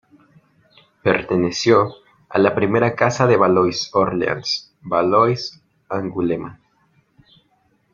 Perteneció 1.03 1.93
a 2.27 2.39
la 2.39 2.55
primera 2.55 2.95
casa 2.95 3.27
de 3.27 3.37
Valois-Orleans, 3.37 4.73
Valois-Angulema. 4.81 6.59